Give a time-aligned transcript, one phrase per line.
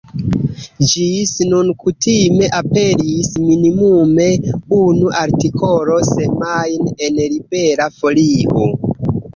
[0.91, 4.27] Ĝis nun kutime aperis minimume
[4.79, 8.69] unu artikolo semajne en Libera Folio.